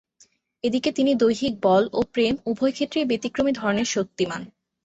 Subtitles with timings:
[0.63, 4.41] এদিকে তিনি দৈহিক বল ও প্রেম উভয়ক্ষেত্রেই ব্যতিক্রমী ধরনের শক্তিমান।